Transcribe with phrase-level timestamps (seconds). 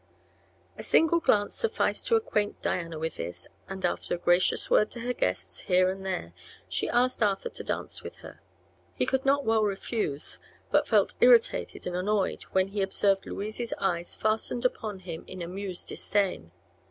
[0.79, 4.89] A single glance sufficed to acquaint Diana with all this, and after a gracious word
[4.89, 6.33] to her guests here and there
[6.67, 8.41] she asked Arthur to dance with her.
[8.95, 10.39] He could not well refuse,
[10.71, 15.89] but felt irritated and annoyed when he observed Louise's eyes fastened upon him in amused
[15.89, 16.49] disdain.